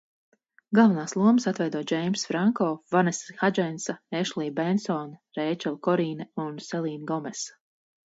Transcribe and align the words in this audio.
Galvenās 0.77 1.11
lomas 1.19 1.45
atveido 1.51 1.81
Džeimss 1.91 2.25
Franko, 2.31 2.71
Vanesa 2.97 3.37
Hadžensa, 3.43 3.97
Ešlija 4.23 4.57
Bensone, 4.63 5.23
Reičela 5.41 5.83
Korīne 5.91 6.31
un 6.49 6.61
Selīna 6.73 7.11
Gomesa. 7.17 7.61